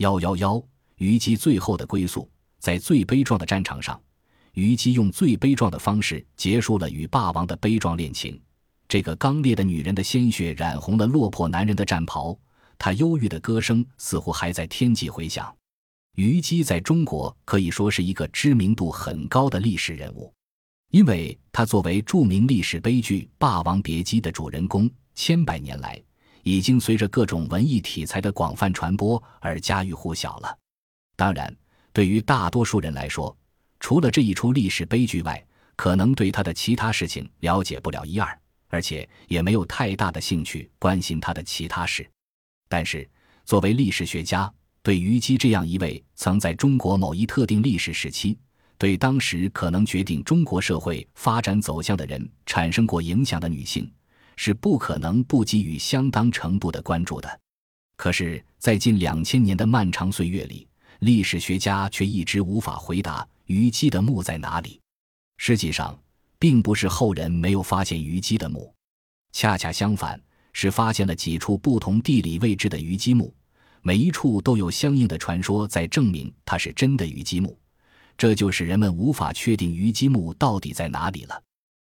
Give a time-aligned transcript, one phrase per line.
[0.00, 0.64] 幺幺幺，
[0.96, 2.26] 虞姬最后的归宿，
[2.58, 4.00] 在最悲壮的战场上，
[4.54, 8.40] 虞姬用最悲壮的方式结束了与霸王的悲壮恋情。
[8.88, 12.34] 这个刚烈的女人的鲜血染红了落魄男人的战袍，
[12.78, 15.54] 她忧郁的歌声似乎还在天际回响。
[16.14, 20.32] 虞姬在中国可以说是一个知名度很高的历史人物，
[20.92, 26.02] 因为她作为著名历史悲剧《霸王别姬》的主人公，千百年来
[26.42, 30.58] 已经随着各种文艺题材的广泛传播而家喻户晓了。
[31.16, 31.54] 当然，
[31.92, 33.36] 对于大多数人来说，
[33.78, 35.44] 除了这一出历史悲剧外，
[35.76, 42.08] 可能对他的其他事情了解不了一二，而且也没有太大的兴趣关心他的其他事。
[42.68, 43.08] 但是，
[43.44, 48.38] 作为历史学家，对虞姬这样一位曾在中国某一特定历史时期，
[48.78, 53.90] 对当时可能决定中国社会发展走向的人产生过影响的女性，
[54.42, 57.40] 是不可能不给予相当程度的关注的。
[57.94, 60.66] 可是，在近两千年的漫长岁月里，
[61.00, 64.80] 历史学家却一直无法回答虞姬的墓在哪里。
[65.36, 65.94] 实际上，
[66.38, 68.72] 并不是后人没有发现虞姬的墓，
[69.30, 70.18] 恰恰相反，
[70.54, 73.34] 是发现了几处不同地理位置的虞姬墓。
[73.82, 77.58] 每一处都有相应的传说在证明它是真的虞姬墓，
[78.16, 81.42] 这就使人们无法确定虞姬墓到底在哪里了。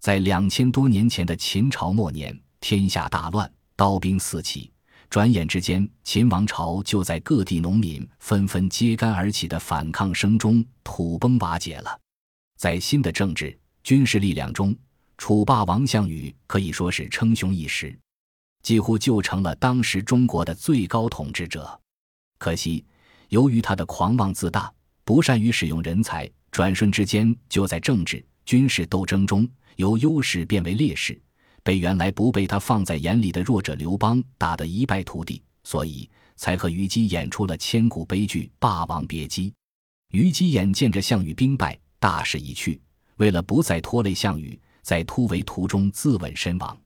[0.00, 4.72] 在两千多年前的秦朝末年，天下大乱，刀兵四起，
[5.10, 12.00] 转眼之间，秦王朝就在各地农民纷纷揭竿而起的反抗声中土崩瓦解了。
[12.56, 14.74] 在新的政治军事力量中，
[15.18, 17.94] 楚霸王项羽可以说是称雄一时。
[18.62, 21.78] 几乎就成了当时中国的最高统治者。
[22.38, 22.82] 可惜，
[23.28, 24.72] 由于他的狂妄自大，
[25.04, 31.16] 不善于使用人才，转瞬之间就在政治军事斗争中由优势变为劣势，
[31.62, 39.50] 被原来不被他放在眼里的弱者刘邦打得一败涂地，所以才和虞姬演出了千古悲剧《霸王别姬》。
[40.10, 42.80] 虞姬眼见着项羽兵败，大势已去，
[43.18, 46.76] 为了不再拖累项羽，在突围途中自刎身亡。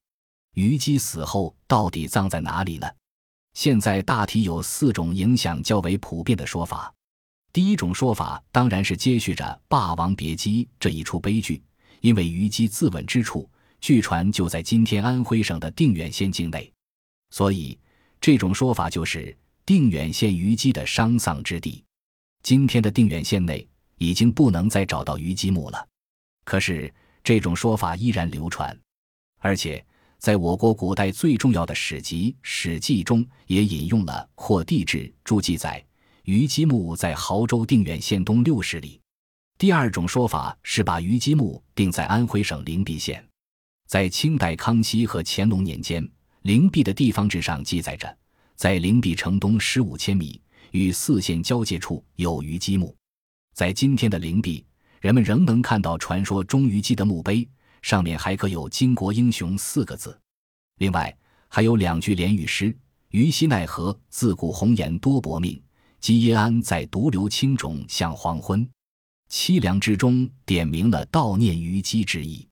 [0.57, 2.87] 虞姬死后到底葬在哪里呢？
[3.55, 6.93] 现在大体有四种影响较为普遍的说法。
[7.55, 11.63] 第一种说法当然是接续着《霸王别姬》这一出悲剧，
[12.01, 13.49] 因为虞姬自刎之处，
[13.81, 16.69] 据传就在今天安徽省的定远县境内，
[17.31, 17.79] 所以
[18.21, 21.85] 这种说法就是定远县虞姬的丧葬之地。
[22.43, 23.65] 今天的定远县内
[23.99, 25.87] 已经不能再找到虞姬墓了，
[26.45, 28.77] 可是这种说法依然流传，
[29.39, 29.83] 而且。
[30.17, 35.85] 在我国古代最重要的史籍《史记》中，也引用了《或地志》注记载，
[36.25, 38.99] 虞姬墓在亳州定远县东六十里。
[39.59, 43.23] 第二种说法是把虞姬墓定在安徽省灵璧县。
[43.87, 46.09] 在清代康熙和乾隆年间，
[46.41, 48.17] 灵璧的地方志上记载着，
[48.57, 50.41] 在灵璧城东十五千米
[50.71, 52.97] 与泗县交界处有虞姬墓。
[53.55, 54.65] 在今天的灵璧，
[55.03, 57.47] 人们仍能看到传说中虞姬的墓碑。
[57.83, 60.19] 上面还刻有“巾帼英雄”四个字，
[60.79, 61.15] 另外
[61.49, 62.75] 还有两句联语诗
[63.13, 65.63] ：“虞兮奈何，自古红颜多薄命。
[66.05, 68.69] 积耶安在独留青冢向黄昏。”
[69.33, 72.47] 凄凉之中点明了悼念虞姬之意。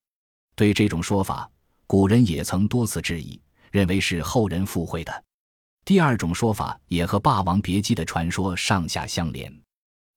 [0.56, 1.50] 对这种说法，
[1.86, 3.38] 古人也曾多次质疑，
[3.70, 5.24] 认为是后人附会的。
[5.84, 9.54] 第二种说法也和《霸王别姬》的传说上下相连。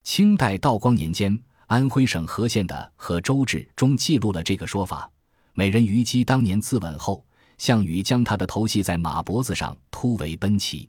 [0.04, 1.38] 清代道光年间。
[1.68, 5.12] 安徽省和县的《和州志》中记录了这个说法：
[5.54, 7.26] 美人虞姬当年自刎后，
[7.58, 10.88] 项羽将她的头系在马脖子上，突围奔袭。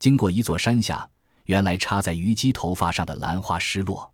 [0.00, 1.08] 经过一座山下，
[1.46, 4.12] 原来插在虞姬头发上的兰花失落，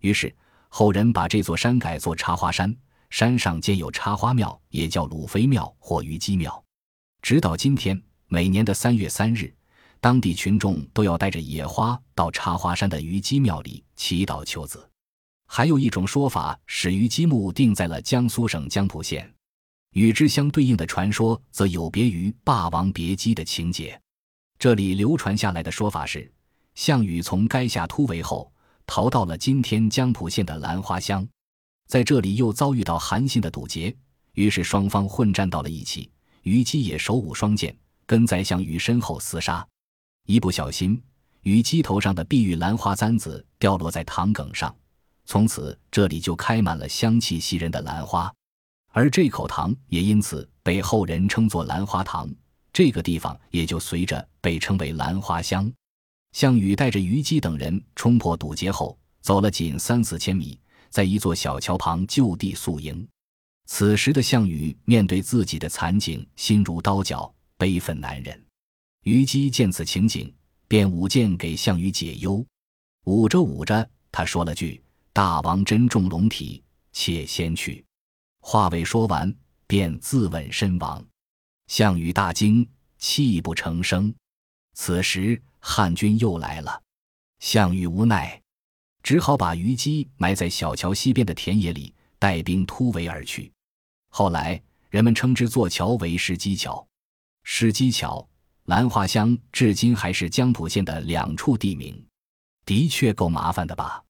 [0.00, 0.34] 于是
[0.68, 2.74] 后人把这座山改作插花山，
[3.10, 6.64] 山上建有插花庙，也叫鲁妃庙或虞姬庙。
[7.22, 9.52] 直到今天，每年的三月三日，
[10.00, 14.88] 当地群众都要带着野花到插花山的虞姬庙里祈祷求子。
[15.48, 19.32] 还有一种说法，使虞姬墓定在了江苏省江浦县，
[19.92, 23.98] 与之相对应的传说则有别于《霸王别姬》的情节。
[24.58, 26.30] 这里流传下来的说法是，
[26.76, 28.52] 项羽从垓下突围后，
[28.86, 31.26] 逃到了今天江浦县的兰花乡，
[31.88, 33.96] 在这里又遭遇到韩信的堵截，
[34.34, 36.08] 于是双方混战到了一起。
[36.42, 39.66] 虞姬也手舞双剑，跟在项羽身后厮杀，
[40.26, 41.02] 一不小心，
[41.42, 44.72] 虞姬头上的碧玉兰花簪子掉落在塘埂上。
[45.24, 48.30] 从此，这里就开满了香气袭人的兰花，
[48.92, 52.30] 而这口塘也因此被后人称作兰花塘。
[52.70, 55.72] 这个地方也就随着被称为兰花乡。
[56.36, 60.60] 项羽带着虞姬等人冲破堵截后，走了仅三四千米，
[60.90, 63.08] 在一座小桥旁就地宿营。
[63.64, 68.38] 此时的项羽面对自己的惨景，心如刀绞，悲愤难忍。
[69.04, 70.30] 虞姬见此情景，
[70.68, 72.44] 便舞剑给项羽解忧。
[73.04, 74.78] 舞着舞着，他说了句
[75.14, 76.62] ：“大王珍重龙体，
[76.92, 77.82] 且先去。”
[78.44, 79.34] 话未说完，
[79.66, 81.02] 便自刎身亡。
[81.68, 82.68] 项羽大惊，
[82.98, 84.14] 泣不成声。
[84.76, 86.82] 此时汉军又来了，
[87.40, 88.40] 项羽无奈，
[89.02, 93.50] 只好把虞姬埋在小桥西边的田野里，带兵突围而去。
[94.10, 96.86] 后来人们称之座桥为石矶桥。
[97.42, 98.28] 石矶桥、
[98.66, 102.06] 兰花乡至今还是江浦县的两处地名。
[102.66, 104.04] 的确够麻烦的吧？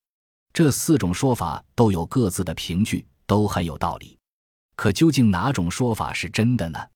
[0.53, 4.19] 这四种说法都有各自的凭据，都很有道理。
[4.75, 6.89] 可究竟哪种说法是真的呢？